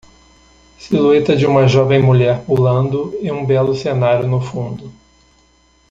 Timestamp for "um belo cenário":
3.31-4.27